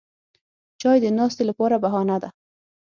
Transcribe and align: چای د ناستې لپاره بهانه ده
چای 0.81 0.97
د 1.01 1.05
ناستې 1.17 1.43
لپاره 1.49 1.75
بهانه 1.83 2.17
ده 2.23 2.29